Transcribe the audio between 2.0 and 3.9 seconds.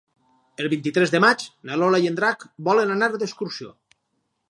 i en Drac volen anar d'excursió.